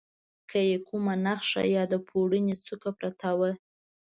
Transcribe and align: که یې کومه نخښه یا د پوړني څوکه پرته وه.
که 0.49 0.59
یې 0.69 0.77
کومه 0.87 1.13
نخښه 1.25 1.63
یا 1.75 1.83
د 1.93 1.95
پوړني 2.07 2.55
څوکه 2.65 2.89
پرته 2.99 3.29
وه. 3.39 3.51